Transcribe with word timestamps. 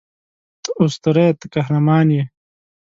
ته 0.63 0.69
اسطوره 0.83 1.23
یې 1.27 1.33
ته 1.39 1.45
قهرمان 1.53 2.07
یې 2.15 2.23